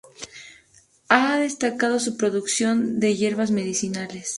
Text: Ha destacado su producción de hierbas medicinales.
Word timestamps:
Ha 1.09 1.37
destacado 1.37 1.99
su 1.99 2.17
producción 2.17 2.99
de 2.99 3.15
hierbas 3.15 3.51
medicinales. 3.51 4.29